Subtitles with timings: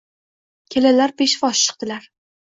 [0.75, 2.09] Kelinlar peshvoz chiqdilar